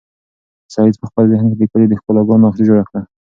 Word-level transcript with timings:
سعید 0.73 0.95
په 1.01 1.05
خپل 1.09 1.23
ذهن 1.31 1.45
کې 1.49 1.57
د 1.59 1.63
کلي 1.71 1.85
د 1.89 1.93
ښکلاګانو 1.99 2.43
نقشه 2.45 2.63
جوړه 2.69 2.83
کړه. 2.89 3.01